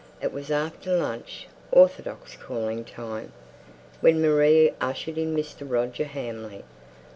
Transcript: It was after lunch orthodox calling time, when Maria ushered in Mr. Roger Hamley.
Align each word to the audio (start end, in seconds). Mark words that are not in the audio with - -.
It 0.19 0.33
was 0.33 0.49
after 0.49 0.97
lunch 0.97 1.45
orthodox 1.71 2.35
calling 2.35 2.85
time, 2.85 3.33
when 3.99 4.19
Maria 4.19 4.73
ushered 4.81 5.19
in 5.19 5.35
Mr. 5.35 5.61
Roger 5.69 6.05
Hamley. 6.05 6.63